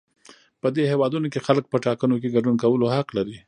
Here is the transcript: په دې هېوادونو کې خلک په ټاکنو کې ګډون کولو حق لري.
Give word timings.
په 0.61 0.67
دې 0.75 0.83
هېوادونو 0.91 1.27
کې 1.33 1.45
خلک 1.47 1.65
په 1.69 1.77
ټاکنو 1.85 2.15
کې 2.21 2.33
ګډون 2.35 2.55
کولو 2.63 2.85
حق 2.95 3.07
لري. 3.17 3.35